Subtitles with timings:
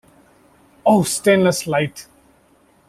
[0.83, 2.07] O stainless light!